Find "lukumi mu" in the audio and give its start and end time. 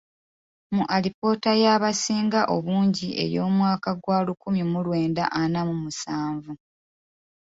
4.25-4.79